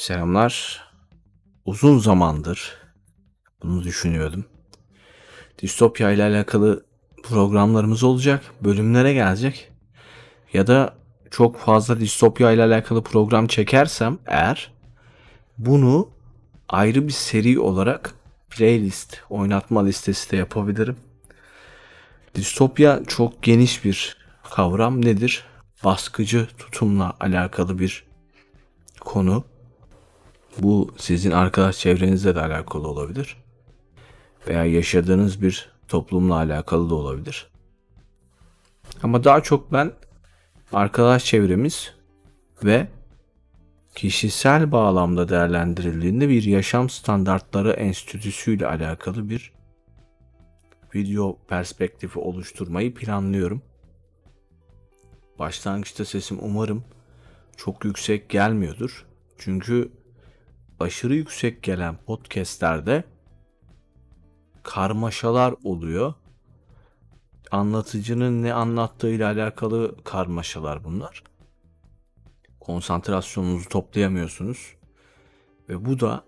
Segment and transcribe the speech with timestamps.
[0.00, 0.80] Selamlar.
[1.64, 2.76] Uzun zamandır
[3.62, 4.44] bunu düşünüyordum.
[5.62, 6.84] Distopya ile alakalı
[7.22, 9.72] programlarımız olacak, bölümlere gelecek.
[10.52, 10.94] Ya da
[11.30, 14.72] çok fazla distopya ile alakalı program çekersem eğer
[15.58, 16.10] bunu
[16.68, 18.14] ayrı bir seri olarak
[18.50, 20.96] playlist, oynatma listesi de yapabilirim.
[22.34, 24.16] Distopya çok geniş bir
[24.50, 25.44] kavram nedir?
[25.84, 28.04] Baskıcı tutumla alakalı bir
[29.00, 29.49] konu.
[30.58, 33.36] Bu sizin arkadaş çevrenizle de alakalı olabilir.
[34.48, 37.50] Veya yaşadığınız bir toplumla alakalı da olabilir.
[39.02, 39.92] Ama daha çok ben
[40.72, 41.94] arkadaş çevremiz
[42.64, 42.88] ve
[43.94, 49.52] kişisel bağlamda değerlendirildiğinde bir yaşam standartları enstitüsüyle alakalı bir
[50.94, 53.62] video perspektifi oluşturmayı planlıyorum.
[55.38, 56.84] Başlangıçta sesim umarım
[57.56, 59.06] çok yüksek gelmiyordur.
[59.38, 59.90] Çünkü
[60.80, 63.04] aşırı yüksek gelen podcastlerde
[64.62, 66.14] karmaşalar oluyor.
[67.50, 71.22] Anlatıcının ne anlattığıyla alakalı karmaşalar bunlar.
[72.60, 74.74] Konsantrasyonunuzu toplayamıyorsunuz.
[75.68, 76.24] Ve bu da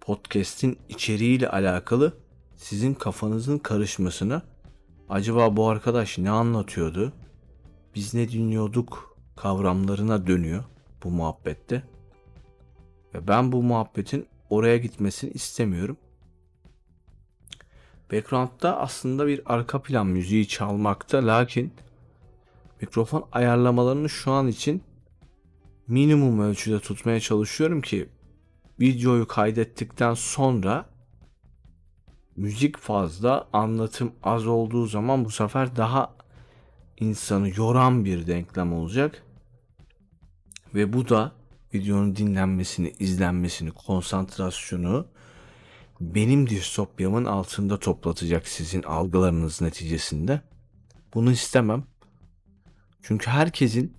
[0.00, 2.12] podcast'in içeriğiyle alakalı
[2.56, 4.42] sizin kafanızın karışmasını
[5.08, 7.12] acaba bu arkadaş ne anlatıyordu?
[7.94, 10.64] Biz ne dinliyorduk kavramlarına dönüyor
[11.04, 11.82] bu muhabbette.
[13.16, 15.96] Ve ben bu muhabbetin oraya gitmesini istemiyorum.
[18.12, 21.72] Background'da aslında bir arka plan müziği çalmakta lakin
[22.80, 24.82] mikrofon ayarlamalarını şu an için
[25.88, 28.08] minimum ölçüde tutmaya çalışıyorum ki
[28.80, 30.86] videoyu kaydettikten sonra
[32.36, 36.14] müzik fazla, anlatım az olduğu zaman bu sefer daha
[37.00, 39.22] insanı yoran bir denklem olacak.
[40.74, 41.32] Ve bu da
[41.76, 45.06] videonun dinlenmesini, izlenmesini, konsantrasyonu
[46.00, 50.40] benim distopyamın altında toplatacak sizin algılarınız neticesinde.
[51.14, 51.84] Bunu istemem.
[53.02, 53.94] Çünkü herkesin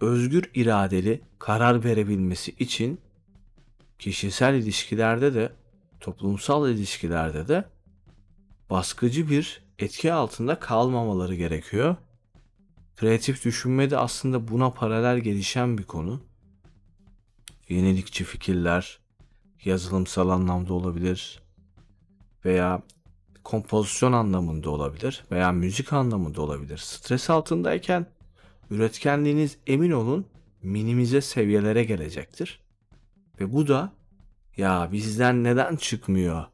[0.00, 3.00] özgür iradeli karar verebilmesi için
[3.98, 5.52] kişisel ilişkilerde de
[6.00, 7.64] toplumsal ilişkilerde de
[8.70, 11.96] baskıcı bir etki altında kalmamaları gerekiyor.
[12.96, 16.27] Kreatif düşünme de aslında buna paralel gelişen bir konu.
[17.68, 18.98] Yenilikçi fikirler
[19.64, 21.42] yazılımsal anlamda olabilir
[22.44, 22.82] veya
[23.44, 26.78] kompozisyon anlamında olabilir veya müzik anlamında olabilir.
[26.78, 28.06] Stres altındayken
[28.70, 30.26] üretkenliğiniz emin olun
[30.62, 32.60] minimize seviyelere gelecektir.
[33.40, 33.92] Ve bu da
[34.56, 36.44] ya bizden neden çıkmıyor?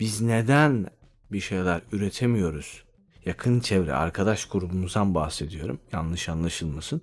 [0.00, 0.86] Biz neden
[1.32, 2.84] bir şeyler üretemiyoruz?
[3.24, 5.78] Yakın çevre, arkadaş grubumuzdan bahsediyorum.
[5.92, 7.02] Yanlış anlaşılmasın.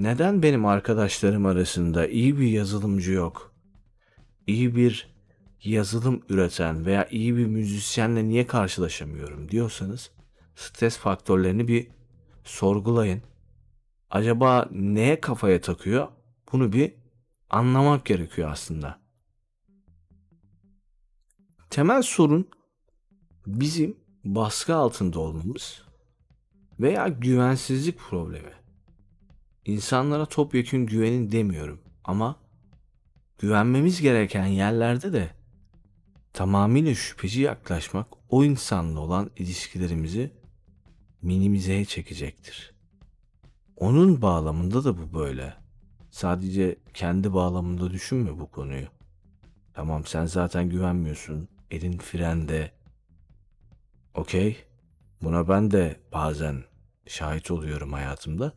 [0.00, 3.54] Neden benim arkadaşlarım arasında iyi bir yazılımcı yok?
[4.46, 5.14] İyi bir
[5.64, 10.10] yazılım üreten veya iyi bir müzisyenle niye karşılaşamıyorum diyorsanız
[10.54, 11.88] stres faktörlerini bir
[12.44, 13.22] sorgulayın.
[14.10, 16.08] Acaba neye kafaya takıyor?
[16.52, 16.94] Bunu bir
[17.50, 19.00] anlamak gerekiyor aslında.
[21.70, 22.48] Temel sorun
[23.46, 25.82] bizim baskı altında olmamız
[26.80, 28.59] veya güvensizlik problemi.
[29.64, 32.36] İnsanlara topyekün güvenin demiyorum ama
[33.38, 35.30] güvenmemiz gereken yerlerde de
[36.32, 40.30] tamamıyla şüpheci yaklaşmak o insanla olan ilişkilerimizi
[41.22, 42.74] minimizeye çekecektir.
[43.76, 45.54] Onun bağlamında da bu böyle.
[46.10, 48.86] Sadece kendi bağlamında düşünme bu konuyu.
[49.74, 51.48] Tamam sen zaten güvenmiyorsun.
[51.70, 52.70] Elin frende.
[54.14, 54.56] Okey.
[55.22, 56.64] Buna ben de bazen
[57.06, 58.52] şahit oluyorum hayatımda.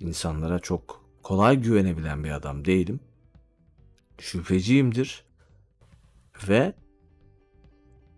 [0.00, 3.00] İnsanlara çok kolay güvenebilen bir adam değilim.
[4.18, 5.24] Şüpheciyimdir.
[6.48, 6.74] Ve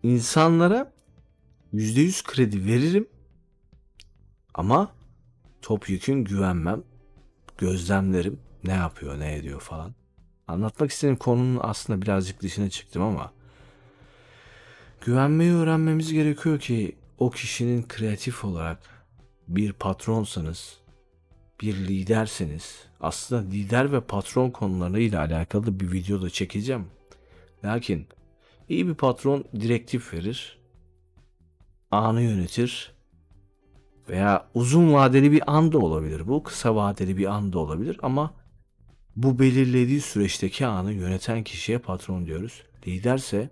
[0.03, 0.93] insanlara
[1.75, 3.09] %100 kredi veririm.
[4.55, 4.95] Ama
[5.63, 6.83] topyekün güvenmem
[7.59, 9.95] gözlemlerim ne yapıyor ne ediyor falan.
[10.49, 13.33] Anlatmak istediğim konunun aslında birazcık dışına çıktım ama
[15.01, 18.79] güvenmeyi öğrenmemiz gerekiyor ki o kişinin kreatif olarak
[19.49, 20.79] bir patronsanız,
[21.63, 26.87] bir liderseniz aslında lider ve patron konularıyla alakalı bir video da çekeceğim.
[27.65, 28.07] Lakin
[28.69, 30.59] iyi bir patron direktif verir,
[31.91, 32.95] anı yönetir
[34.09, 36.43] veya uzun vadeli bir an da olabilir bu.
[36.43, 38.35] Kısa vadeli bir an da olabilir ama
[39.17, 42.63] bu belirlediği süreçteki anı yöneten kişiye patron diyoruz.
[42.87, 43.51] Liderse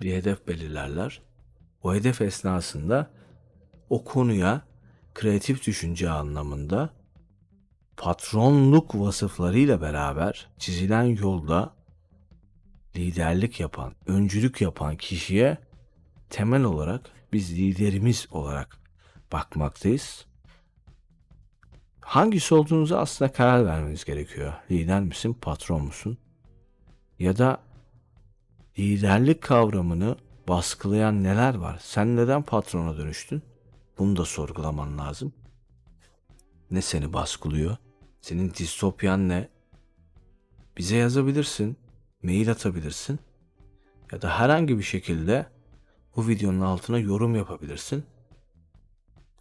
[0.00, 1.22] bir hedef belirlerler.
[1.82, 3.10] O hedef esnasında
[3.90, 4.62] o konuya
[5.14, 6.90] kreatif düşünce anlamında
[7.96, 11.74] patronluk vasıflarıyla beraber çizilen yolda
[12.96, 15.58] liderlik yapan, öncülük yapan kişiye
[16.30, 18.78] temel olarak biz liderimiz olarak
[19.32, 20.26] bakmaktayız.
[22.00, 24.52] Hangisi olduğunuza aslında karar vermeniz gerekiyor.
[24.70, 26.18] Lider misin, patron musun?
[27.18, 27.60] Ya da
[28.78, 30.16] liderlik kavramını
[30.48, 31.78] baskılayan neler var?
[31.82, 33.42] Sen neden patrona dönüştün?
[33.98, 35.32] Bunu da sorgulaman lazım.
[36.70, 37.76] Ne seni baskılıyor?
[38.20, 39.48] Senin distopyan ne?
[40.76, 41.76] Bize yazabilirsin,
[42.22, 43.18] mail atabilirsin
[44.12, 45.46] ya da herhangi bir şekilde
[46.16, 48.04] bu videonun altına yorum yapabilirsin.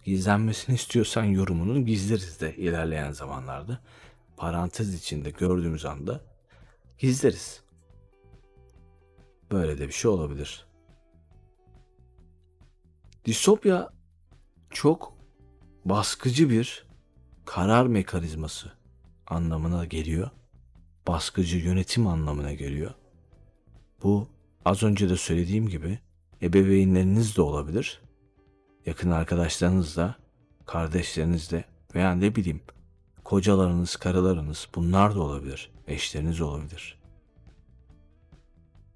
[0.03, 3.79] Gizlenmesini istiyorsan yorumunun gizleriz de ilerleyen zamanlarda.
[4.37, 6.21] Parantez içinde gördüğümüz anda
[6.97, 7.63] gizleriz.
[9.51, 10.65] Böyle de bir şey olabilir.
[13.25, 13.89] Distopya
[14.73, 15.13] çok
[15.85, 16.85] baskıcı bir
[17.45, 18.71] karar mekanizması
[19.27, 20.29] anlamına geliyor.
[21.07, 22.91] Baskıcı yönetim anlamına geliyor.
[24.03, 24.27] Bu
[24.65, 25.99] az önce de söylediğim gibi
[26.41, 28.01] ebeveynleriniz de olabilir.
[28.85, 30.15] Yakın arkadaşlarınız da,
[30.65, 31.65] kardeşleriniz de
[31.95, 32.61] veya ne bileyim
[33.23, 35.71] kocalarınız, karılarınız bunlar da olabilir.
[35.87, 36.99] Eşleriniz olabilir.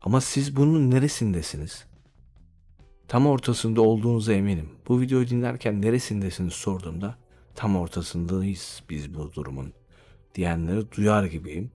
[0.01, 1.86] Ama siz bunun neresindesiniz?
[3.07, 4.69] Tam ortasında olduğunuza eminim.
[4.87, 7.17] Bu videoyu dinlerken neresindesiniz sorduğumda
[7.55, 9.73] tam ortasındayız biz bu durumun
[10.35, 11.71] diyenleri duyar gibiyim.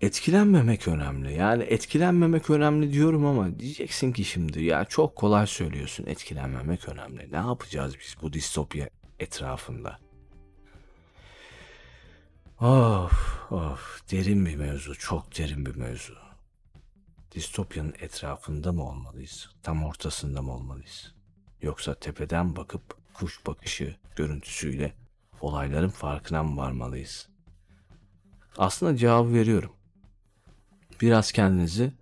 [0.00, 1.34] Etkilenmemek önemli.
[1.34, 7.32] Yani etkilenmemek önemli diyorum ama diyeceksin ki şimdi ya çok kolay söylüyorsun etkilenmemek önemli.
[7.32, 8.88] Ne yapacağız biz bu distopya
[9.20, 9.98] etrafında?
[12.60, 16.23] Of of derin bir mevzu, çok derin bir mevzu.
[17.34, 19.50] Distopyanın etrafında mı olmalıyız?
[19.62, 21.14] Tam ortasında mı olmalıyız?
[21.62, 24.94] Yoksa tepeden bakıp kuş bakışı görüntüsüyle
[25.40, 27.28] olayların farkına mı varmalıyız?
[28.58, 29.72] Aslında cevabı veriyorum.
[31.00, 31.92] Biraz kendinizi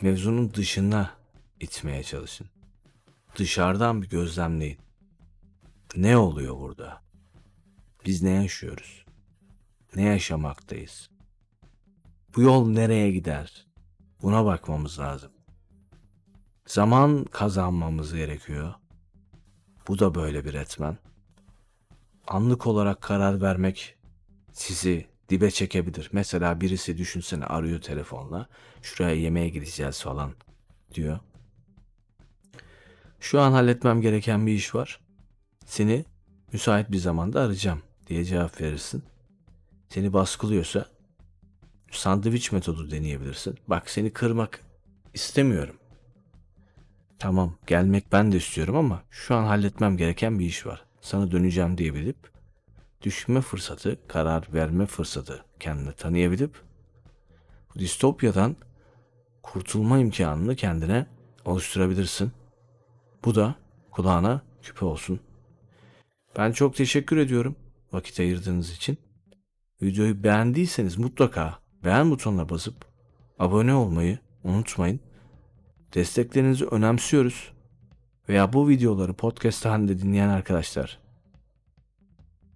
[0.00, 1.10] mevzunun dışına
[1.60, 2.46] itmeye çalışın.
[3.36, 4.78] Dışarıdan bir gözlemleyin.
[5.96, 7.02] Ne oluyor burada?
[8.06, 9.04] Biz ne yaşıyoruz?
[9.94, 11.10] Ne yaşamaktayız?
[12.36, 13.67] Bu yol nereye gider?
[14.22, 15.30] Buna bakmamız lazım.
[16.66, 18.74] Zaman kazanmamız gerekiyor.
[19.88, 20.98] Bu da böyle bir etmen.
[22.26, 23.96] Anlık olarak karar vermek
[24.52, 26.08] sizi dibe çekebilir.
[26.12, 28.48] Mesela birisi düşünsene arıyor telefonla.
[28.82, 30.32] Şuraya yemeğe gideceğiz falan
[30.94, 31.18] diyor.
[33.20, 35.00] Şu an halletmem gereken bir iş var.
[35.66, 36.04] Seni
[36.52, 39.02] müsait bir zamanda arayacağım diye cevap verirsin.
[39.88, 40.86] Seni baskılıyorsa
[41.90, 43.58] sandviç metodu deneyebilirsin.
[43.68, 44.60] Bak seni kırmak
[45.14, 45.76] istemiyorum.
[47.18, 50.84] Tamam gelmek ben de istiyorum ama şu an halletmem gereken bir iş var.
[51.00, 52.16] Sana döneceğim diyebilip
[53.02, 56.62] düşünme fırsatı, karar verme fırsatı kendine tanıyabilip
[57.74, 58.56] bu distopyadan
[59.42, 61.06] kurtulma imkanını kendine
[61.44, 62.32] oluşturabilirsin.
[63.24, 63.54] Bu da
[63.90, 65.20] kulağına küpe olsun.
[66.36, 67.56] Ben çok teşekkür ediyorum
[67.92, 68.98] vakit ayırdığınız için.
[69.82, 72.74] Videoyu beğendiyseniz mutlaka beğen butonuna basıp
[73.38, 75.00] abone olmayı unutmayın.
[75.94, 77.52] Desteklerinizi önemsiyoruz.
[78.28, 80.98] Veya bu videoları podcast halinde dinleyen arkadaşlar.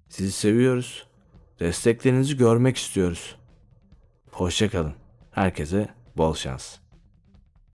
[0.08, 1.06] Sizi seviyoruz.
[1.60, 3.36] Desteklerinizi görmek istiyoruz.
[4.30, 4.94] Hoşçakalın.
[5.30, 6.81] Herkese bol şans.